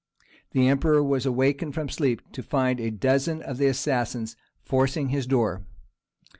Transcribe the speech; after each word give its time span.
The 0.53 0.67
Emperor 0.67 1.03
was 1.03 1.27
awakened 1.27 1.75
from 1.75 1.87
sleep 1.87 2.23
to 2.31 2.41
find 2.41 2.79
a 2.79 2.89
dozen 2.89 3.43
of 3.43 3.59
the 3.59 3.67
assassins 3.67 4.35
forcing 4.63 5.09
his 5.09 5.27
door. 5.27 5.63